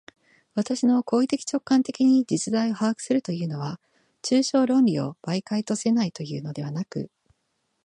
[0.55, 3.79] 私の行為的直観的に実在を把握するというのは、
[4.23, 7.11] 抽象論理を媒介とせないというのではなく、